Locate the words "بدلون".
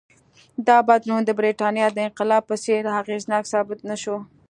0.89-1.21